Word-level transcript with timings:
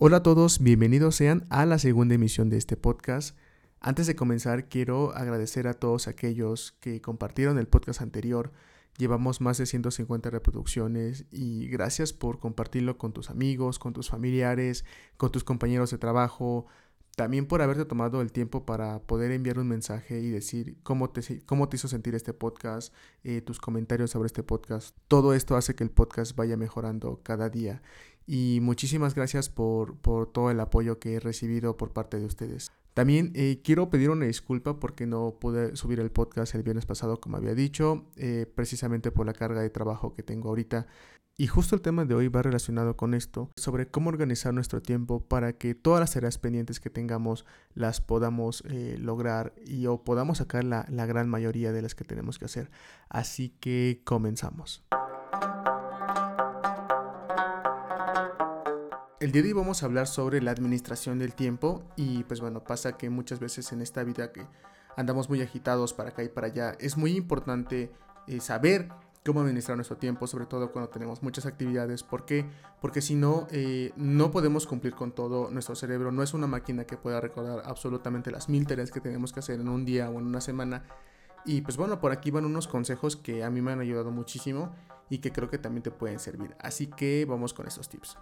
Hola 0.00 0.18
a 0.18 0.22
todos, 0.22 0.60
bienvenidos 0.60 1.16
sean 1.16 1.44
a 1.50 1.66
la 1.66 1.76
segunda 1.80 2.14
emisión 2.14 2.50
de 2.50 2.56
este 2.56 2.76
podcast. 2.76 3.36
Antes 3.80 4.06
de 4.06 4.14
comenzar, 4.14 4.68
quiero 4.68 5.10
agradecer 5.12 5.66
a 5.66 5.74
todos 5.74 6.06
aquellos 6.06 6.70
que 6.78 7.00
compartieron 7.00 7.58
el 7.58 7.66
podcast 7.66 8.00
anterior. 8.00 8.52
Llevamos 8.96 9.40
más 9.40 9.58
de 9.58 9.66
150 9.66 10.30
reproducciones 10.30 11.26
y 11.32 11.66
gracias 11.66 12.12
por 12.12 12.38
compartirlo 12.38 12.96
con 12.96 13.12
tus 13.12 13.28
amigos, 13.28 13.80
con 13.80 13.92
tus 13.92 14.08
familiares, 14.08 14.84
con 15.16 15.32
tus 15.32 15.42
compañeros 15.42 15.90
de 15.90 15.98
trabajo. 15.98 16.66
También 17.18 17.46
por 17.46 17.62
haberte 17.62 17.84
tomado 17.84 18.20
el 18.20 18.30
tiempo 18.30 18.64
para 18.64 19.00
poder 19.00 19.32
enviar 19.32 19.58
un 19.58 19.66
mensaje 19.66 20.20
y 20.20 20.30
decir 20.30 20.76
cómo 20.84 21.10
te, 21.10 21.42
cómo 21.46 21.68
te 21.68 21.74
hizo 21.74 21.88
sentir 21.88 22.14
este 22.14 22.32
podcast, 22.32 22.94
eh, 23.24 23.40
tus 23.40 23.58
comentarios 23.58 24.12
sobre 24.12 24.28
este 24.28 24.44
podcast. 24.44 24.96
Todo 25.08 25.34
esto 25.34 25.56
hace 25.56 25.74
que 25.74 25.82
el 25.82 25.90
podcast 25.90 26.36
vaya 26.36 26.56
mejorando 26.56 27.18
cada 27.24 27.48
día 27.48 27.82
y 28.24 28.60
muchísimas 28.62 29.16
gracias 29.16 29.48
por, 29.48 29.96
todo 30.30 30.52
el 30.52 30.60
apoyo 30.60 31.00
que 31.00 31.14
he 31.14 31.18
recibido 31.18 31.76
por 31.76 31.92
parte 31.92 32.20
de 32.20 32.26
ustedes. 32.26 32.70
También 32.94 33.32
eh, 33.34 33.62
quiero 33.64 33.90
pedir 33.90 34.10
una 34.10 34.26
disculpa 34.26 34.78
porque 34.78 35.04
no 35.04 35.38
pude 35.40 35.74
subir 35.74 35.98
el 35.98 36.12
podcast 36.12 36.54
el 36.54 36.62
viernes 36.62 36.86
pasado 36.86 37.20
como 37.20 37.36
había 37.36 37.56
dicho, 37.56 38.06
eh, 38.14 38.46
precisamente 38.54 39.10
por 39.10 39.26
la 39.26 39.32
carga 39.32 39.60
de 39.60 39.70
trabajo 39.70 40.14
que 40.14 40.22
tengo 40.22 40.50
ahorita. 40.50 40.86
Y 41.40 41.46
justo 41.46 41.76
el 41.76 41.82
tema 41.82 42.04
de 42.04 42.16
hoy 42.16 42.26
va 42.26 42.42
relacionado 42.42 42.96
con 42.96 43.14
esto, 43.14 43.52
sobre 43.54 43.86
cómo 43.86 44.08
organizar 44.08 44.52
nuestro 44.52 44.82
tiempo 44.82 45.20
para 45.20 45.52
que 45.52 45.76
todas 45.76 46.00
las 46.00 46.12
tareas 46.12 46.36
pendientes 46.36 46.80
que 46.80 46.90
tengamos 46.90 47.46
las 47.74 48.00
podamos 48.00 48.64
eh, 48.66 48.96
lograr 48.98 49.54
y 49.64 49.86
o 49.86 50.02
podamos 50.02 50.38
sacar 50.38 50.64
la, 50.64 50.84
la 50.88 51.06
gran 51.06 51.28
mayoría 51.28 51.70
de 51.70 51.80
las 51.80 51.94
que 51.94 52.02
tenemos 52.02 52.40
que 52.40 52.46
hacer. 52.46 52.72
Así 53.08 53.50
que 53.60 54.02
comenzamos. 54.02 54.84
El 59.20 59.30
día 59.30 59.42
de 59.42 59.48
hoy 59.50 59.54
vamos 59.54 59.84
a 59.84 59.86
hablar 59.86 60.08
sobre 60.08 60.42
la 60.42 60.50
administración 60.50 61.20
del 61.20 61.34
tiempo 61.34 61.84
y 61.94 62.24
pues 62.24 62.40
bueno, 62.40 62.64
pasa 62.64 62.96
que 62.96 63.10
muchas 63.10 63.38
veces 63.38 63.70
en 63.70 63.80
esta 63.80 64.02
vida 64.02 64.32
que 64.32 64.44
andamos 64.96 65.28
muy 65.28 65.40
agitados 65.40 65.94
para 65.94 66.08
acá 66.08 66.24
y 66.24 66.30
para 66.30 66.48
allá, 66.48 66.72
es 66.80 66.96
muy 66.96 67.14
importante 67.14 67.92
eh, 68.26 68.40
saber 68.40 68.88
cómo 69.24 69.40
administrar 69.40 69.76
nuestro 69.76 69.96
tiempo, 69.96 70.26
sobre 70.26 70.46
todo 70.46 70.72
cuando 70.72 70.90
tenemos 70.90 71.22
muchas 71.22 71.46
actividades. 71.46 72.02
¿Por 72.02 72.24
qué? 72.24 72.46
Porque 72.80 73.00
si 73.00 73.14
no, 73.14 73.46
eh, 73.50 73.92
no 73.96 74.30
podemos 74.30 74.66
cumplir 74.66 74.94
con 74.94 75.12
todo. 75.12 75.50
Nuestro 75.50 75.74
cerebro 75.74 76.12
no 76.12 76.22
es 76.22 76.34
una 76.34 76.46
máquina 76.46 76.84
que 76.84 76.96
pueda 76.96 77.20
recordar 77.20 77.62
absolutamente 77.64 78.30
las 78.30 78.48
mil 78.48 78.66
tareas 78.66 78.90
que 78.90 79.00
tenemos 79.00 79.32
que 79.32 79.40
hacer 79.40 79.60
en 79.60 79.68
un 79.68 79.84
día 79.84 80.10
o 80.10 80.18
en 80.18 80.26
una 80.26 80.40
semana. 80.40 80.84
Y 81.44 81.60
pues 81.60 81.76
bueno, 81.76 82.00
por 82.00 82.12
aquí 82.12 82.30
van 82.30 82.44
unos 82.44 82.68
consejos 82.68 83.16
que 83.16 83.44
a 83.44 83.50
mí 83.50 83.60
me 83.60 83.72
han 83.72 83.80
ayudado 83.80 84.10
muchísimo 84.10 84.74
y 85.08 85.18
que 85.18 85.32
creo 85.32 85.48
que 85.48 85.58
también 85.58 85.82
te 85.82 85.90
pueden 85.90 86.18
servir. 86.18 86.54
Así 86.58 86.86
que 86.88 87.26
vamos 87.28 87.54
con 87.54 87.66
estos 87.66 87.88
tips. 87.88 88.18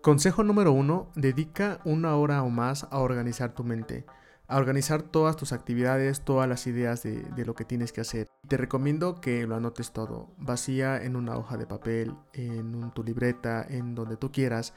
Consejo 0.00 0.42
número 0.42 0.72
uno, 0.72 1.10
dedica 1.14 1.80
una 1.84 2.14
hora 2.16 2.42
o 2.42 2.50
más 2.50 2.86
a 2.90 2.98
organizar 2.98 3.54
tu 3.54 3.64
mente, 3.64 4.04
a 4.46 4.58
organizar 4.58 5.02
todas 5.02 5.36
tus 5.36 5.52
actividades, 5.52 6.20
todas 6.20 6.48
las 6.48 6.66
ideas 6.66 7.02
de, 7.02 7.44
lo 7.44 7.54
que 7.54 7.64
tienes 7.64 7.92
que 7.92 8.00
hacer. 8.00 8.28
Te 8.48 8.56
recomiendo 8.56 9.20
que 9.20 9.46
lo 9.46 9.56
anotes 9.56 9.92
todo, 9.92 10.30
vacía 10.36 11.02
en 11.02 11.16
una 11.16 11.36
hoja 11.36 11.56
de 11.56 11.66
papel, 11.66 12.14
en 12.32 12.90
tu 12.92 13.02
libreta, 13.02 13.64
en 13.68 13.94
donde 13.94 14.16
tú 14.16 14.32
quieras. 14.32 14.74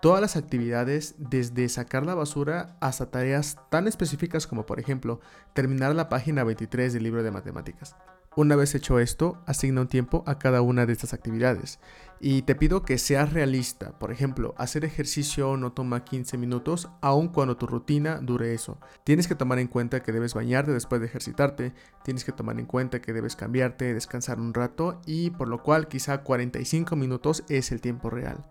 Todas 0.00 0.22
las 0.22 0.36
actividades, 0.36 1.14
desde 1.18 1.68
sacar 1.68 2.06
la 2.06 2.14
basura 2.14 2.76
hasta 2.80 3.10
tareas 3.10 3.58
tan 3.68 3.86
específicas 3.86 4.46
como 4.46 4.64
por 4.64 4.80
ejemplo 4.80 5.20
terminar 5.52 5.94
la 5.94 6.08
página 6.08 6.42
23 6.42 6.94
del 6.94 7.02
libro 7.02 7.22
de 7.22 7.30
matemáticas. 7.30 7.94
Una 8.36 8.54
vez 8.54 8.76
hecho 8.76 9.00
esto, 9.00 9.42
asigna 9.44 9.80
un 9.80 9.88
tiempo 9.88 10.22
a 10.24 10.38
cada 10.38 10.62
una 10.62 10.86
de 10.86 10.92
estas 10.92 11.12
actividades. 11.12 11.80
Y 12.20 12.42
te 12.42 12.54
pido 12.54 12.84
que 12.84 12.96
seas 12.96 13.32
realista. 13.32 13.98
Por 13.98 14.12
ejemplo, 14.12 14.54
hacer 14.56 14.84
ejercicio 14.84 15.56
no 15.56 15.72
toma 15.72 16.04
15 16.04 16.38
minutos, 16.38 16.88
aun 17.00 17.26
cuando 17.26 17.56
tu 17.56 17.66
rutina 17.66 18.20
dure 18.20 18.54
eso. 18.54 18.78
Tienes 19.02 19.26
que 19.26 19.34
tomar 19.34 19.58
en 19.58 19.66
cuenta 19.66 20.04
que 20.04 20.12
debes 20.12 20.34
bañarte 20.34 20.70
después 20.70 21.00
de 21.00 21.08
ejercitarte, 21.08 21.72
tienes 22.04 22.22
que 22.22 22.30
tomar 22.30 22.60
en 22.60 22.66
cuenta 22.66 23.02
que 23.02 23.12
debes 23.12 23.34
cambiarte, 23.34 23.94
descansar 23.94 24.38
un 24.38 24.54
rato 24.54 25.00
y 25.06 25.30
por 25.30 25.48
lo 25.48 25.64
cual 25.64 25.88
quizá 25.88 26.22
45 26.22 26.94
minutos 26.94 27.42
es 27.48 27.72
el 27.72 27.80
tiempo 27.80 28.10
real. 28.10 28.46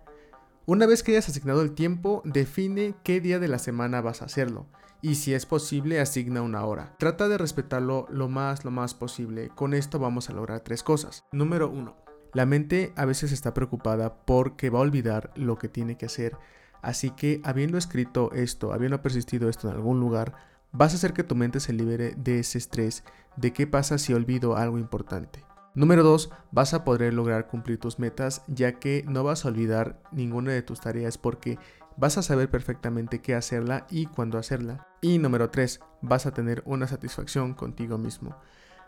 Una 0.66 0.88
vez 0.88 1.04
que 1.04 1.14
hayas 1.14 1.30
asignado 1.30 1.62
el 1.62 1.72
tiempo, 1.72 2.22
define 2.26 2.96
qué 3.04 3.22
día 3.22 3.40
de 3.40 3.48
la 3.48 3.60
semana 3.60 4.02
vas 4.02 4.22
a 4.22 4.26
hacerlo 4.26 4.68
y 5.02 5.16
si 5.16 5.34
es 5.34 5.46
posible 5.46 6.00
asigna 6.00 6.42
una 6.42 6.66
hora. 6.66 6.96
Trata 6.98 7.28
de 7.28 7.38
respetarlo 7.38 8.08
lo 8.10 8.28
más 8.28 8.66
lo 8.66 8.72
más 8.72 8.94
posible. 8.94 9.50
Con 9.50 9.74
esto 9.74 10.00
vamos 10.00 10.30
a 10.30 10.34
lograr 10.34 10.62
tres 10.62 10.84
cosas. 10.84 11.24
Número 11.32 11.70
1. 11.70 11.96
La 12.34 12.46
mente 12.46 12.94
a 12.96 13.06
veces 13.06 13.32
está 13.32 13.54
preocupada 13.54 14.26
porque 14.26 14.70
va 14.70 14.80
a 14.80 14.84
olvidar 14.84 15.32
lo 15.36 15.58
que 15.58 15.70
tiene 15.70 15.98
que 15.98 16.06
hacer. 16.06 16.38
Así 16.82 17.12
que 17.12 17.42
habiendo 17.44 17.78
escrito 17.78 18.32
esto, 18.34 18.72
habiendo 18.72 19.02
persistido 19.02 19.50
esto 19.50 19.68
en 19.70 19.76
algún 19.76 20.00
lugar, 20.00 20.36
vas 20.72 20.94
a 20.94 20.98
hacer 20.98 21.14
que 21.14 21.24
tu 21.24 21.36
mente 21.36 21.60
se 21.60 21.74
libere 21.74 22.14
de 22.16 22.40
ese 22.40 22.58
estrés 22.58 23.04
de 23.36 23.52
qué 23.52 23.68
pasa 23.68 23.98
si 23.98 24.14
olvido 24.14 24.56
algo 24.56 24.78
importante. 24.78 25.44
Número 25.76 26.04
2. 26.04 26.30
Vas 26.52 26.74
a 26.74 26.84
poder 26.84 27.14
lograr 27.14 27.48
cumplir 27.48 27.80
tus 27.80 28.00
metas 28.00 28.44
ya 28.48 28.74
que 28.74 29.06
no 29.08 29.24
vas 29.24 29.46
a 29.46 29.48
olvidar 29.48 30.02
ninguna 30.12 30.52
de 30.52 30.62
tus 30.62 30.82
tareas 30.82 31.18
porque 31.18 31.58
vas 32.00 32.18
a 32.18 32.24
saber 32.24 32.50
perfectamente 32.50 33.22
qué 33.22 33.36
hacerla 33.36 33.86
y 33.90 34.06
cuándo 34.06 34.38
hacerla. 34.38 34.88
Y 35.02 35.18
número 35.18 35.50
3, 35.50 35.82
vas 36.02 36.26
a 36.26 36.32
tener 36.32 36.64
una 36.66 36.88
satisfacción 36.88 37.54
contigo 37.54 37.98
mismo. 37.98 38.38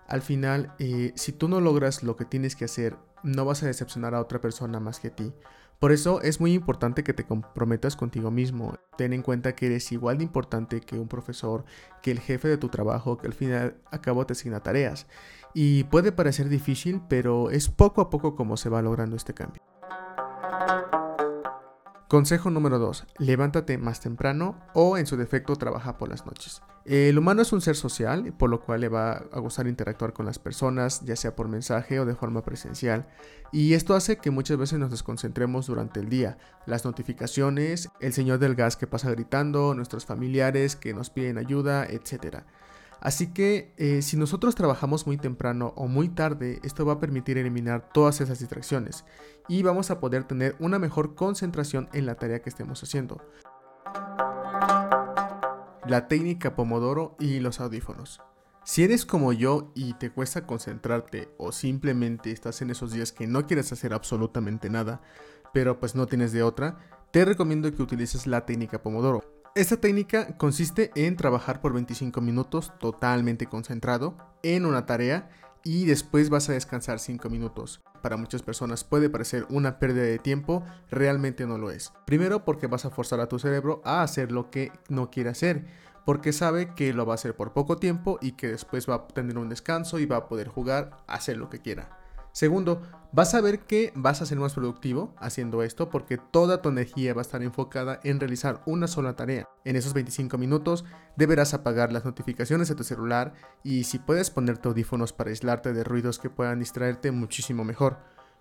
Al 0.08 0.22
final, 0.22 0.74
eh, 0.80 1.12
si 1.16 1.34
tú 1.34 1.48
no 1.48 1.62
logras 1.62 2.04
lo 2.04 2.16
que 2.16 2.26
tienes 2.26 2.56
que 2.56 2.66
hacer, 2.66 2.98
no 3.24 3.46
vas 3.46 3.64
a 3.64 3.68
decepcionar 3.68 4.16
a 4.16 4.22
otra 4.22 4.40
persona 4.40 4.80
más 4.80 5.00
que 5.00 5.10
a 5.10 5.16
ti. 5.16 5.34
Por 5.80 5.92
eso 5.92 6.22
es 6.22 6.40
muy 6.40 6.54
importante 6.54 7.04
que 7.04 7.14
te 7.14 7.26
comprometas 7.26 7.96
contigo 7.96 8.30
mismo. 8.32 8.76
Ten 8.98 9.14
en 9.14 9.24
cuenta 9.24 9.56
que 9.56 9.66
eres 9.66 9.92
igual 9.92 10.20
de 10.20 10.24
importante 10.24 10.80
que 10.80 10.98
un 10.98 11.08
profesor, 11.08 11.66
que 12.02 12.12
el 12.12 12.20
jefe 12.20 12.48
de 12.48 12.58
tu 12.58 12.70
trabajo, 12.70 13.18
que 13.18 13.28
al 13.28 13.34
final 13.34 13.76
acabo 13.92 14.26
te 14.26 14.34
asigna 14.34 14.62
tareas. 14.62 15.08
Y 15.54 15.84
puede 15.86 16.12
parecer 16.12 16.50
difícil, 16.50 17.02
pero 17.10 17.50
es 17.50 17.68
poco 17.68 18.02
a 18.02 18.10
poco 18.10 18.36
como 18.36 18.58
se 18.58 18.70
va 18.70 18.82
logrando 18.82 19.16
este 19.16 19.34
cambio. 19.34 19.62
Consejo 22.12 22.50
número 22.50 22.78
2. 22.78 23.06
Levántate 23.20 23.78
más 23.78 24.02
temprano 24.02 24.60
o 24.74 24.98
en 24.98 25.08
su 25.08 25.16
defecto 25.16 25.56
trabaja 25.56 25.98
por 25.98 26.10
las 26.10 26.26
noches. 26.26 26.62
El 26.84 27.18
humano 27.18 27.42
es 27.42 27.54
un 27.54 27.62
ser 27.62 27.78
social, 27.78 28.34
por 28.38 28.50
lo 28.50 28.60
cual 28.60 28.82
le 28.82 28.90
va 28.90 29.24
a 29.32 29.40
gustar 29.40 29.66
interactuar 29.66 30.12
con 30.12 30.26
las 30.26 30.38
personas, 30.38 31.06
ya 31.06 31.16
sea 31.16 31.38
por 31.38 31.48
mensaje 31.48 32.02
o 32.02 32.06
de 32.06 32.14
forma 32.14 32.44
presencial. 32.44 33.08
Y 33.54 33.76
esto 33.76 33.96
hace 33.96 34.18
que 34.18 34.30
muchas 34.30 34.58
veces 34.58 34.78
nos 34.78 34.92
desconcentremos 34.92 35.68
durante 35.68 36.02
el 36.02 36.10
día. 36.10 36.38
Las 36.66 36.84
notificaciones, 36.84 37.88
el 38.02 38.12
señor 38.12 38.40
del 38.40 38.56
gas 38.56 38.76
que 38.76 38.88
pasa 38.88 39.10
gritando, 39.10 39.74
nuestros 39.74 40.06
familiares 40.06 40.76
que 40.76 40.94
nos 40.94 41.12
piden 41.12 41.38
ayuda, 41.38 41.86
etc. 41.86 42.44
Así 43.02 43.34
que 43.34 43.74
eh, 43.78 44.04
si 44.04 44.16
nosotros 44.16 44.54
trabajamos 44.54 45.08
muy 45.08 45.18
temprano 45.18 45.74
o 45.76 45.88
muy 45.88 46.08
tarde, 46.08 46.60
esto 46.64 46.86
va 46.86 46.94
a 46.94 47.00
permitir 47.00 47.40
eliminar 47.40 47.90
todas 47.92 48.22
esas 48.22 48.40
distracciones 48.40 49.06
y 49.48 49.64
vamos 49.64 49.90
a 49.90 50.00
poder 50.00 50.24
tener 50.24 50.56
una 50.60 50.78
mejor 50.78 51.16
concentración 51.16 51.90
en 51.94 52.06
la 52.06 52.16
tarea 52.16 52.44
que 52.44 52.50
estemos 52.50 52.84
haciendo. 52.84 53.20
La 55.88 56.08
técnica 56.08 56.56
Pomodoro 56.56 57.16
y 57.20 57.40
los 57.40 57.60
audífonos. 57.60 58.22
Si 58.64 58.84
eres 58.84 59.08
como 59.08 59.34
yo 59.34 59.72
y 59.74 59.96
te 59.96 60.12
cuesta 60.12 60.46
concentrarte 60.46 61.30
o 61.40 61.52
simplemente 61.52 62.32
estás 62.32 62.62
en 62.62 62.70
esos 62.70 62.94
días 62.94 63.12
que 63.12 63.26
no 63.26 63.48
quieres 63.48 63.72
hacer 63.72 63.96
absolutamente 63.96 64.70
nada, 64.70 65.02
pero 65.52 65.80
pues 65.80 65.96
no 65.96 66.06
tienes 66.06 66.34
de 66.34 66.44
otra, 66.44 66.78
te 67.10 67.26
recomiendo 67.26 67.74
que 67.74 67.82
utilices 67.82 68.28
la 68.28 68.46
técnica 68.46 68.84
Pomodoro. 68.84 69.24
Esta 69.54 69.76
técnica 69.76 70.38
consiste 70.38 70.92
en 70.96 71.18
trabajar 71.18 71.60
por 71.60 71.74
25 71.74 72.22
minutos 72.22 72.72
totalmente 72.80 73.48
concentrado 73.48 74.16
en 74.44 74.66
una 74.66 74.86
tarea 74.86 75.30
y 75.66 75.84
después 75.84 76.30
vas 76.30 76.48
a 76.48 76.54
descansar 76.54 77.00
5 77.00 77.30
minutos. 77.30 77.82
Para 78.02 78.16
muchas 78.16 78.44
personas 78.44 78.86
puede 78.86 79.10
parecer 79.10 79.46
una 79.50 79.78
pérdida 79.78 80.04
de 80.04 80.20
tiempo, 80.20 80.64
realmente 80.90 81.46
no 81.46 81.58
lo 81.58 81.70
es. 81.70 81.92
Primero 82.06 82.46
porque 82.46 82.68
vas 82.68 82.86
a 82.86 82.92
forzar 82.92 83.20
a 83.20 83.28
tu 83.28 83.40
cerebro 83.40 83.82
a 83.84 84.04
hacer 84.04 84.32
lo 84.32 84.50
que 84.50 84.72
no 84.88 85.12
quiere 85.12 85.32
hacer, 85.32 85.66
porque 86.06 86.32
sabe 86.32 86.74
que 86.74 86.94
lo 86.94 87.06
va 87.06 87.14
a 87.14 87.16
hacer 87.16 87.36
por 87.36 87.52
poco 87.52 87.76
tiempo 87.76 88.20
y 88.22 88.32
que 88.38 88.48
después 88.48 88.90
va 88.90 88.96
a 88.96 89.08
tener 89.08 89.38
un 89.38 89.50
descanso 89.50 90.00
y 90.00 90.06
va 90.06 90.16
a 90.16 90.28
poder 90.30 90.48
jugar, 90.48 91.04
hacer 91.08 91.36
lo 91.36 91.50
que 91.50 91.60
quiera. 91.60 92.01
Segundo, 92.32 92.82
vas 93.12 93.34
a 93.34 93.42
ver 93.42 93.60
que 93.60 93.92
vas 93.96 94.22
a 94.22 94.26
ser 94.26 94.40
más 94.40 94.54
productivo 94.54 95.14
haciendo 95.18 95.64
esto 95.64 95.90
porque 95.90 96.18
toda 96.18 96.62
tu 96.62 96.70
energía 96.70 97.14
va 97.14 97.22
a 97.22 97.24
estar 97.24 97.44
enfocada 97.44 98.00
en 98.04 98.20
realizar 98.20 98.62
una 98.66 98.88
sola 98.88 99.16
tarea. 99.16 99.50
En 99.66 99.76
esos 99.76 99.94
25 99.94 100.38
minutos 100.38 100.86
deberás 101.18 101.54
apagar 101.54 101.92
las 101.92 102.06
notificaciones 102.06 102.70
de 102.70 102.76
tu 102.76 102.84
celular 102.84 103.34
y 103.64 103.84
si 103.84 104.00
puedes 104.00 104.30
ponerte 104.30 104.70
audífonos 104.70 105.12
para 105.12 105.30
aislarte 105.30 105.74
de 105.74 105.84
ruidos 105.84 106.20
que 106.20 106.30
puedan 106.30 106.60
distraerte 106.60 107.12
muchísimo 107.12 107.66
mejor. 107.66 107.98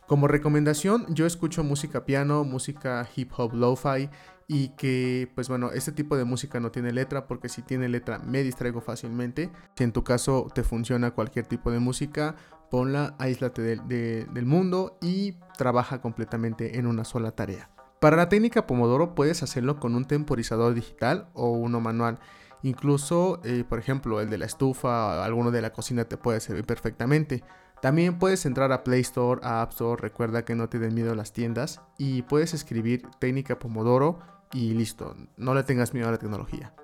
Como 0.07 0.27
recomendación, 0.27 1.07
yo 1.09 1.25
escucho 1.27 1.63
música 1.63 2.05
piano, 2.05 2.43
música 2.43 3.09
hip 3.15 3.31
hop 3.37 3.55
lo-fi 3.55 4.11
y 4.53 4.71
que 4.71 5.31
pues 5.37 5.49
bueno, 5.49 5.71
este 5.71 5.93
tipo 5.93 6.17
de 6.17 6.25
música 6.25 6.59
no 6.59 6.73
tiene 6.73 6.91
letra 6.93 7.29
porque 7.29 7.49
si 7.49 7.63
tiene 7.63 7.89
letra 7.89 8.19
me 8.19 8.43
distraigo 8.43 8.81
fácilmente. 8.81 9.49
Si 9.77 9.85
en 9.85 9.93
tu 9.93 10.03
caso 10.03 10.49
te 10.53 10.65
funciona 10.65 11.13
cualquier 11.13 11.47
tipo 11.47 11.71
de 11.71 11.79
música, 11.79 12.35
ponla, 12.69 13.15
aíslate 13.21 13.63
del 13.63 14.47
mundo 14.47 14.99
y 15.01 15.37
trabaja 15.57 16.01
completamente 16.01 16.81
en 16.81 16.89
una 16.89 17.05
sola 17.05 17.31
tarea. 17.31 17.71
Para 18.01 18.17
la 18.17 18.29
técnica 18.29 18.67
Pomodoro 18.67 19.15
puedes 19.15 19.45
hacerlo 19.45 19.79
con 19.79 19.95
un 19.95 20.05
temporizador 20.05 20.75
digital 20.75 21.29
o 21.33 21.51
uno 21.51 21.81
manual. 21.81 22.19
Incluso, 22.65 23.41
eh, 23.45 23.63
por 23.69 23.79
ejemplo, 23.79 24.21
el 24.21 24.31
de 24.31 24.39
la 24.39 24.47
estufa 24.47 25.21
o 25.21 25.23
alguno 25.23 25.53
de 25.53 25.63
la 25.63 25.73
cocina 25.73 26.07
te 26.07 26.17
puede 26.17 26.41
servir 26.41 26.65
perfectamente. 26.65 27.45
También 27.81 28.19
puedes 28.19 28.45
entrar 28.47 28.73
a 28.73 28.83
Play 28.83 29.03
Store, 29.03 29.41
a 29.45 29.63
App 29.63 29.71
Store, 29.71 30.03
recuerda 30.03 30.45
que 30.45 30.57
no 30.57 30.69
te 30.69 30.81
den 30.81 30.93
miedo 30.93 31.15
las 31.15 31.33
tiendas 31.33 31.81
y 31.99 32.23
puedes 32.23 32.53
escribir 32.53 33.07
técnica 33.21 33.57
Pomodoro 33.61 34.19
y 34.53 34.75
listo, 34.75 35.17
no 35.37 35.55
le 35.55 35.63
tengas 35.63 35.95
miedo 35.95 36.09
a 36.09 36.13
la 36.13 36.19
tecnología. 36.19 36.75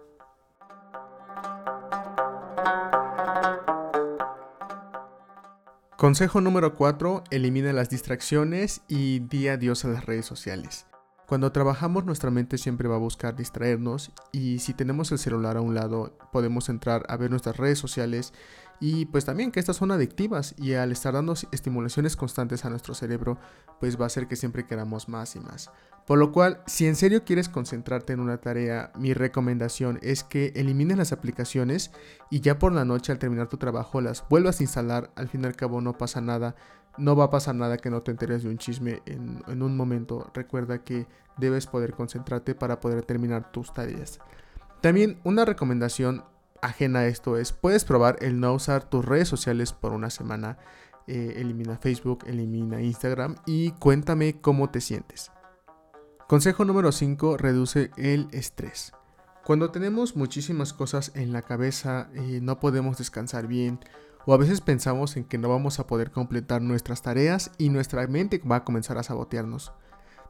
Consejo 5.96 6.42
número 6.42 6.74
4. 6.74 7.24
Elimina 7.30 7.72
las 7.72 7.88
distracciones 7.88 8.82
y 8.86 9.20
di 9.20 9.48
adiós 9.48 9.84
a 9.84 9.88
las 9.88 10.04
redes 10.04 10.26
sociales. 10.26 10.86
Cuando 11.26 11.50
trabajamos 11.50 12.04
nuestra 12.04 12.30
mente 12.30 12.56
siempre 12.56 12.86
va 12.86 12.94
a 12.94 13.00
buscar 13.00 13.34
distraernos 13.34 14.12
y 14.30 14.60
si 14.60 14.74
tenemos 14.74 15.10
el 15.10 15.18
celular 15.18 15.56
a 15.56 15.60
un 15.60 15.74
lado 15.74 16.16
podemos 16.32 16.68
entrar 16.68 17.04
a 17.08 17.16
ver 17.16 17.30
nuestras 17.30 17.56
redes 17.56 17.80
sociales 17.80 18.32
y 18.78 19.06
pues 19.06 19.24
también 19.24 19.50
que 19.50 19.58
estas 19.58 19.76
son 19.76 19.90
adictivas 19.90 20.54
y 20.56 20.74
al 20.74 20.92
estar 20.92 21.14
dando 21.14 21.34
estimulaciones 21.50 22.14
constantes 22.14 22.64
a 22.64 22.70
nuestro 22.70 22.94
cerebro 22.94 23.38
pues 23.80 23.98
va 23.98 24.04
a 24.04 24.06
hacer 24.06 24.28
que 24.28 24.36
siempre 24.36 24.66
queramos 24.66 25.08
más 25.08 25.34
y 25.34 25.40
más. 25.40 25.70
Por 26.06 26.18
lo 26.18 26.30
cual, 26.30 26.60
si 26.66 26.86
en 26.86 26.94
serio 26.94 27.24
quieres 27.24 27.48
concentrarte 27.48 28.12
en 28.12 28.20
una 28.20 28.36
tarea, 28.36 28.92
mi 28.96 29.12
recomendación 29.12 29.98
es 30.02 30.22
que 30.22 30.52
elimines 30.54 30.96
las 30.96 31.10
aplicaciones 31.12 31.90
y 32.30 32.40
ya 32.40 32.60
por 32.60 32.72
la 32.72 32.84
noche 32.84 33.10
al 33.10 33.18
terminar 33.18 33.48
tu 33.48 33.56
trabajo 33.56 34.00
las 34.00 34.24
vuelvas 34.28 34.60
a 34.60 34.62
instalar, 34.62 35.10
al 35.16 35.26
fin 35.26 35.42
y 35.42 35.46
al 35.46 35.56
cabo 35.56 35.80
no 35.80 35.98
pasa 35.98 36.20
nada 36.20 36.54
no 36.98 37.16
va 37.16 37.24
a 37.24 37.30
pasar 37.30 37.54
nada 37.54 37.76
que 37.76 37.90
no 37.90 38.02
te 38.02 38.10
enteres 38.10 38.42
de 38.42 38.48
un 38.48 38.58
chisme 38.58 39.02
en, 39.06 39.62
un 39.62 39.76
momento. 39.76 40.30
Recuerda 40.34 40.82
que 40.82 41.06
debes 41.36 41.66
poder 41.66 41.94
concentrarte 41.94 42.54
para 42.54 42.80
poder 42.80 43.04
terminar 43.04 43.52
tus 43.52 43.72
tareas. 43.72 44.18
También 44.80 45.18
una 45.24 45.44
recomendación 45.44 46.24
ajena 46.62 47.00
a 47.00 47.06
esto 47.06 47.36
es, 47.36 47.52
puedes 47.52 47.84
probar 47.84 48.16
el 48.20 48.40
no 48.40 48.54
usar 48.54 48.88
tus 48.88 49.04
redes 49.04 49.28
sociales 49.28 49.72
por 49.72 49.92
una 49.92 50.10
semana. 50.10 50.58
Eh, 51.06 51.34
elimina 51.36 51.78
Facebook, 51.78 52.24
elimina 52.26 52.82
Instagram 52.82 53.36
y 53.46 53.70
cuéntame 53.72 54.40
cómo 54.40 54.70
te 54.70 54.80
sientes. 54.80 55.30
Consejo 56.26 56.64
número 56.64 56.90
5, 56.90 57.36
reduce 57.36 57.90
el 57.96 58.28
estrés. 58.32 58.92
Cuando 59.44 59.70
tenemos 59.70 60.16
muchísimas 60.16 60.72
cosas 60.72 61.12
en 61.14 61.32
la 61.32 61.42
cabeza, 61.42 62.10
eh, 62.14 62.40
no 62.42 62.58
podemos 62.58 62.98
descansar 62.98 63.46
bien, 63.46 63.78
o 64.26 64.34
a 64.34 64.36
veces 64.36 64.60
pensamos 64.60 65.16
en 65.16 65.24
que 65.24 65.38
no 65.38 65.48
vamos 65.48 65.78
a 65.78 65.86
poder 65.86 66.10
completar 66.10 66.60
nuestras 66.60 67.00
tareas 67.00 67.52
y 67.58 67.70
nuestra 67.70 68.06
mente 68.08 68.40
va 68.40 68.56
a 68.56 68.64
comenzar 68.64 68.98
a 68.98 69.04
sabotearnos. 69.04 69.72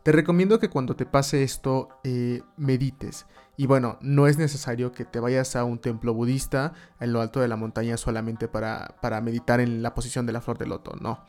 Te 0.03 0.13
recomiendo 0.13 0.61
que 0.61 0.71
cuando 0.71 0.95
te 0.95 1.05
pase 1.05 1.43
esto 1.43 1.89
eh, 2.05 2.43
medites. 2.57 3.27
Y 3.57 3.67
bueno, 3.67 3.99
no 4.03 4.29
es 4.29 4.39
necesario 4.39 4.93
que 4.93 5.05
te 5.05 5.19
vayas 5.19 5.57
a 5.57 5.65
un 5.65 5.81
templo 5.81 6.15
budista 6.15 6.75
en 7.01 7.13
lo 7.13 7.23
alto 7.23 7.41
de 7.41 7.49
la 7.49 7.57
montaña 7.57 7.97
solamente 7.97 8.47
para, 8.47 8.95
meditar 9.23 9.61
en 9.61 9.83
la 9.83 9.95
posición 9.95 10.27
de 10.27 10.33
la 10.33 10.43
flor 10.43 10.59
de 10.59 10.67
loto, 10.67 10.95
no. 11.01 11.25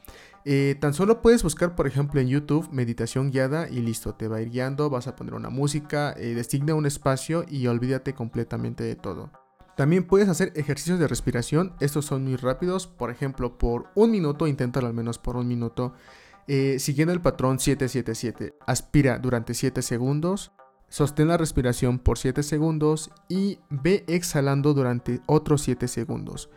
Eh, 0.45 0.75
tan 0.79 0.93
solo 0.93 1.21
puedes 1.21 1.41
buscar, 1.41 1.73
por 1.73 1.87
ejemplo, 1.87 2.21
en 2.21 2.27
YouTube 2.27 2.69
meditación 2.71 3.31
guiada 3.31 3.67
y 3.67 3.81
listo, 3.81 4.13
te 4.13 4.27
va 4.27 4.37
a 4.37 4.41
ir 4.41 4.51
guiando, 4.51 4.89
vas 4.89 5.07
a 5.07 5.15
poner 5.15 5.33
una 5.33 5.49
música, 5.49 6.13
eh, 6.17 6.35
designa 6.35 6.75
un 6.75 6.85
espacio 6.85 7.45
y 7.49 7.67
olvídate 7.67 8.13
completamente 8.13 8.83
de 8.83 8.95
todo. 8.95 9.31
También 9.77 10.05
puedes 10.05 10.27
hacer 10.27 10.51
ejercicios 10.55 10.97
de 10.97 11.07
respiración, 11.07 11.75
estos 11.79 12.03
son 12.05 12.23
muy 12.23 12.35
rápidos, 12.35 12.87
por 12.87 13.11
ejemplo, 13.11 13.59
por 13.59 13.85
un 13.93 14.09
minuto, 14.09 14.47
inténtalo 14.47 14.87
al 14.87 14.95
menos 14.95 15.19
por 15.19 15.35
un 15.35 15.47
minuto, 15.47 15.93
eh, 16.47 16.79
siguiendo 16.79 17.13
el 17.13 17.21
patrón 17.21 17.59
777. 17.59 18.55
Aspira 18.65 19.19
durante 19.19 19.53
7 19.53 19.83
segundos, 19.83 20.51
sostén 20.89 21.27
la 21.27 21.37
respiración 21.37 21.99
por 21.99 22.17
7 22.17 22.41
segundos 22.41 23.11
y 23.29 23.59
ve 23.69 24.03
exhalando 24.07 24.73
durante 24.73 25.21
otros 25.27 25.61
7 25.61 25.87
segundos. 25.87 26.49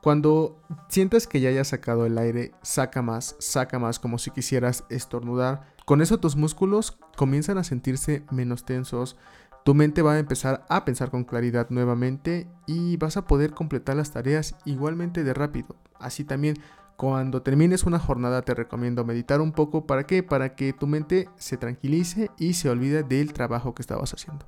Cuando 0.00 0.62
sientas 0.88 1.26
que 1.26 1.40
ya 1.40 1.48
hayas 1.48 1.68
sacado 1.68 2.06
el 2.06 2.18
aire, 2.18 2.52
saca 2.62 3.02
más, 3.02 3.34
saca 3.40 3.80
más 3.80 3.98
como 3.98 4.16
si 4.18 4.30
quisieras 4.30 4.84
estornudar. 4.90 5.74
Con 5.86 6.00
eso 6.02 6.20
tus 6.20 6.36
músculos 6.36 6.96
comienzan 7.16 7.58
a 7.58 7.64
sentirse 7.64 8.22
menos 8.30 8.64
tensos, 8.64 9.16
tu 9.64 9.74
mente 9.74 10.02
va 10.02 10.14
a 10.14 10.18
empezar 10.18 10.64
a 10.68 10.84
pensar 10.84 11.10
con 11.10 11.24
claridad 11.24 11.68
nuevamente 11.70 12.48
y 12.66 12.96
vas 12.96 13.16
a 13.16 13.26
poder 13.26 13.52
completar 13.52 13.96
las 13.96 14.10
tareas 14.10 14.56
igualmente 14.64 15.22
de 15.22 15.34
rápido. 15.34 15.76
Así 15.98 16.24
también, 16.24 16.56
cuando 16.96 17.42
termines 17.42 17.84
una 17.84 17.98
jornada 17.98 18.42
te 18.42 18.54
recomiendo 18.54 19.04
meditar 19.04 19.40
un 19.40 19.52
poco. 19.52 19.86
¿Para 19.86 20.04
qué? 20.04 20.22
Para 20.22 20.54
que 20.54 20.72
tu 20.72 20.86
mente 20.86 21.28
se 21.36 21.56
tranquilice 21.56 22.30
y 22.38 22.54
se 22.54 22.70
olvide 22.70 23.02
del 23.02 23.32
trabajo 23.32 23.74
que 23.74 23.82
estabas 23.82 24.12
haciendo. 24.14 24.46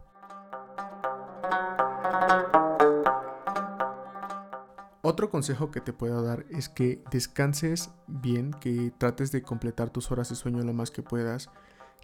Otro 5.04 5.30
consejo 5.30 5.70
que 5.70 5.80
te 5.80 5.92
puedo 5.92 6.22
dar 6.22 6.46
es 6.48 6.68
que 6.68 7.02
descanses 7.10 7.90
bien, 8.06 8.52
que 8.52 8.92
trates 8.96 9.32
de 9.32 9.42
completar 9.42 9.90
tus 9.90 10.10
horas 10.12 10.28
de 10.28 10.36
sueño 10.36 10.62
lo 10.62 10.72
más 10.72 10.90
que 10.90 11.02
puedas 11.02 11.50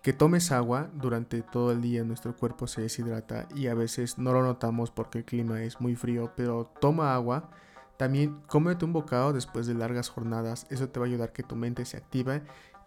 que 0.02 0.12
tomes 0.12 0.52
agua 0.52 0.90
durante 0.94 1.42
todo 1.42 1.72
el 1.72 1.80
día 1.80 2.04
nuestro 2.04 2.36
cuerpo 2.36 2.66
se 2.66 2.82
deshidrata 2.82 3.48
y 3.54 3.66
a 3.66 3.74
veces 3.74 4.18
no 4.18 4.32
lo 4.32 4.42
notamos 4.42 4.90
porque 4.90 5.18
el 5.18 5.24
clima 5.24 5.62
es 5.62 5.80
muy 5.80 5.96
frío 5.96 6.32
pero 6.36 6.70
toma 6.80 7.14
agua. 7.14 7.50
También 7.96 8.40
cómete 8.46 8.84
un 8.84 8.92
bocado 8.92 9.32
después 9.32 9.66
de 9.66 9.74
largas 9.74 10.08
jornadas 10.08 10.66
eso 10.70 10.88
te 10.88 11.00
va 11.00 11.06
a 11.06 11.08
ayudar 11.08 11.32
que 11.32 11.42
tu 11.42 11.56
mente 11.56 11.84
se 11.84 11.96
active. 11.96 12.42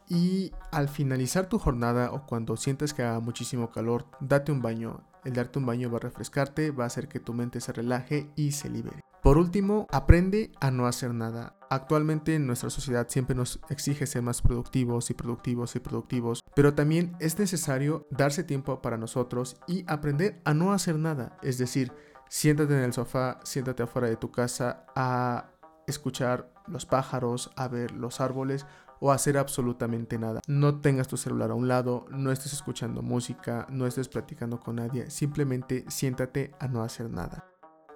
Y 0.08 0.52
al 0.72 0.90
finalizar 0.90 1.48
tu 1.48 1.60
jornada 1.60 2.12
o 2.12 2.26
cuando 2.26 2.58
sientes 2.58 2.94
que 2.94 3.04
haga 3.04 3.20
muchísimo 3.20 3.70
calor 3.72 4.06
date 4.20 4.52
un 4.52 4.62
baño. 4.62 5.02
El 5.24 5.34
darte 5.34 5.60
un 5.60 5.66
baño 5.66 5.92
va 5.92 5.98
a 5.98 6.02
refrescarte 6.02 6.72
va 6.72 6.86
a 6.86 6.88
hacer 6.88 7.08
que 7.08 7.20
tu 7.20 7.34
mente 7.34 7.62
se 7.62 7.72
relaje 7.72 8.30
y 8.36 8.52
se 8.52 8.70
libere. 8.70 9.02
Por 9.22 9.38
último, 9.38 9.86
aprende 9.92 10.52
a 10.60 10.72
no 10.72 10.88
hacer 10.88 11.14
nada. 11.14 11.56
Actualmente 11.72 12.36
en 12.36 12.48
nuestra 12.48 12.70
sociedad 12.70 13.08
siempre 13.08 13.34
nos 13.34 13.62
exige 13.70 14.06
ser 14.06 14.22
más 14.24 14.42
productivos 14.42 15.10
y 15.10 15.14
productivos 15.14 15.74
y 15.78 15.80
productivos, 15.80 16.44
pero 16.54 16.74
también 16.74 17.16
es 17.22 17.40
necesario 17.40 18.08
darse 18.12 18.44
tiempo 18.44 18.82
para 18.82 18.98
nosotros 18.98 19.56
y 19.68 19.86
aprender 19.88 20.42
a 20.44 20.54
no 20.54 20.74
hacer 20.74 20.98
nada. 20.98 21.38
Es 21.42 21.58
decir, 21.58 21.94
siéntate 22.28 22.74
en 22.74 22.84
el 22.84 22.92
sofá, 22.92 23.40
siéntate 23.46 23.84
afuera 23.84 24.10
de 24.10 24.18
tu 24.18 24.32
casa 24.32 24.86
a 24.98 25.50
escuchar 25.88 26.52
los 26.68 26.86
pájaros, 26.86 27.52
a 27.56 27.70
ver 27.70 27.94
los 27.94 28.20
árboles 28.20 28.66
o 29.00 29.14
hacer 29.14 29.38
absolutamente 29.38 30.20
nada. 30.20 30.42
No 30.48 30.82
tengas 30.82 31.08
tu 31.08 31.16
celular 31.16 31.52
a 31.52 31.56
un 31.56 31.70
lado, 31.70 32.06
no 32.10 32.34
estés 32.34 32.52
escuchando 32.52 33.02
música, 33.02 33.66
no 33.70 33.88
estés 33.88 34.10
platicando 34.10 34.60
con 34.60 34.76
nadie, 34.76 35.10
simplemente 35.10 35.86
siéntate 35.88 36.52
a 36.60 36.68
no 36.68 36.84
hacer 36.84 37.10
nada. 37.10 37.46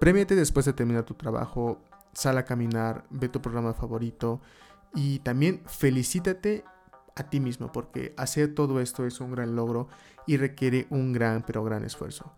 Premiate 0.00 0.34
después 0.34 0.64
de 0.64 0.72
terminar 0.72 1.04
tu 1.04 1.12
trabajo, 1.14 1.82
sal 2.16 2.38
a 2.38 2.44
caminar, 2.44 3.04
ve 3.10 3.28
tu 3.28 3.42
programa 3.42 3.74
favorito 3.74 4.40
y 4.94 5.18
también 5.18 5.62
felicítate 5.66 6.64
a 7.14 7.28
ti 7.28 7.40
mismo 7.40 7.70
porque 7.72 8.14
hacer 8.16 8.54
todo 8.54 8.80
esto 8.80 9.06
es 9.06 9.20
un 9.20 9.32
gran 9.32 9.54
logro 9.54 9.88
y 10.26 10.38
requiere 10.38 10.86
un 10.90 11.12
gran 11.12 11.44
pero 11.44 11.62
gran 11.62 11.84
esfuerzo. 11.84 12.32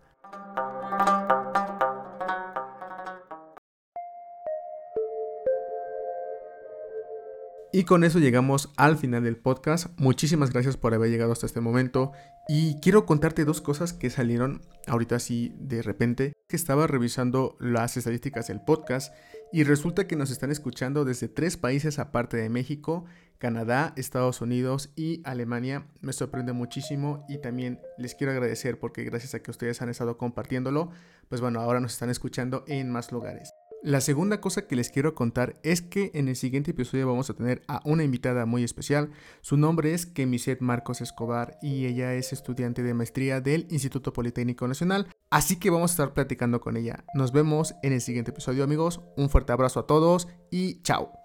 Y 7.71 7.83
con 7.83 8.03
eso 8.03 8.17
llegamos 8.17 8.71
al 8.77 8.97
final 8.97 9.23
del 9.23 9.37
podcast. 9.37 9.87
Muchísimas 9.97 10.51
gracias 10.51 10.75
por 10.75 10.93
haber 10.93 11.11
llegado 11.11 11.31
hasta 11.31 11.45
este 11.45 11.61
momento. 11.61 12.11
Y 12.47 12.79
quiero 12.81 13.05
contarte 13.05 13.45
dos 13.45 13.61
cosas 13.61 13.93
que 13.93 14.09
salieron 14.09 14.61
ahorita 14.87 15.17
así 15.17 15.53
de 15.59 15.83
repente. 15.83 16.33
Que 16.47 16.55
estaba 16.55 16.87
revisando 16.87 17.55
las 17.59 17.95
estadísticas 17.95 18.47
del 18.47 18.59
podcast 18.59 19.13
y 19.51 19.63
resulta 19.63 20.07
que 20.07 20.15
nos 20.15 20.31
están 20.31 20.51
escuchando 20.51 21.05
desde 21.05 21.27
tres 21.27 21.57
países 21.57 21.99
aparte 21.99 22.37
de 22.37 22.49
México, 22.49 23.05
Canadá, 23.39 23.93
Estados 23.95 24.41
Unidos 24.41 24.91
y 24.95 25.21
Alemania. 25.23 25.87
Me 26.01 26.13
sorprende 26.13 26.53
muchísimo 26.53 27.25
y 27.27 27.39
también 27.39 27.79
les 27.97 28.15
quiero 28.15 28.31
agradecer 28.31 28.79
porque 28.79 29.03
gracias 29.03 29.33
a 29.33 29.41
que 29.41 29.51
ustedes 29.51 29.81
han 29.81 29.89
estado 29.89 30.17
compartiéndolo, 30.17 30.91
pues 31.29 31.41
bueno, 31.41 31.61
ahora 31.61 31.79
nos 31.79 31.93
están 31.93 32.09
escuchando 32.09 32.63
en 32.67 32.91
más 32.91 33.11
lugares. 33.11 33.53
La 33.81 34.01
segunda 34.01 34.41
cosa 34.41 34.67
que 34.67 34.75
les 34.75 34.89
quiero 34.89 35.15
contar 35.15 35.57
es 35.63 35.81
que 35.81 36.11
en 36.13 36.27
el 36.27 36.35
siguiente 36.35 36.71
episodio 36.71 37.07
vamos 37.07 37.29
a 37.29 37.33
tener 37.33 37.61
a 37.69 37.81
una 37.85 38.03
invitada 38.03 38.45
muy 38.45 38.65
especial. 38.65 39.11
Su 39.39 39.55
nombre 39.55 39.93
es 39.93 40.05
Kemiset 40.05 40.59
Marcos 40.59 40.99
Escobar 40.99 41.57
y 41.61 41.85
ella 41.85 42.13
es 42.13 42.33
estudiante 42.33 42.83
de 42.83 42.93
maestría 42.93 43.39
del 43.39 43.67
Instituto 43.69 44.11
Politécnico 44.11 44.67
Nacional. 44.67 45.07
Así 45.29 45.57
que 45.57 45.69
vamos 45.69 45.91
a 45.91 45.93
estar 45.93 46.13
platicando 46.13 46.59
con 46.59 46.75
ella. 46.75 47.05
Nos 47.13 47.31
vemos 47.31 47.73
en 47.81 47.93
el 47.93 48.01
siguiente 48.01 48.31
episodio 48.31 48.65
amigos. 48.65 48.99
Un 49.15 49.29
fuerte 49.29 49.53
abrazo 49.53 49.79
a 49.79 49.87
todos 49.87 50.27
y 50.51 50.81
chao. 50.81 51.18